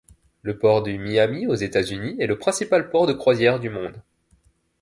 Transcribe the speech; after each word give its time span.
Le 0.41 0.57
port 0.57 0.81
de 0.81 0.93
Miami, 0.93 1.45
aux 1.45 1.53
États-Unis, 1.53 2.15
est 2.19 2.25
le 2.25 2.39
principal 2.39 2.89
port 2.89 3.05
de 3.05 3.13
croisière 3.13 3.59
du 3.59 3.69
monde. 3.69 4.01